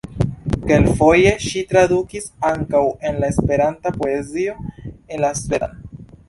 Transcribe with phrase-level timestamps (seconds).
[0.69, 4.57] Kelkfoje ŝi tradukis ankaŭ el la Esperanta poezio
[4.89, 5.79] en la svedan.